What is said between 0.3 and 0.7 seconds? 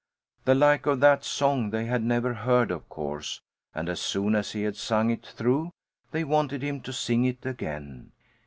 The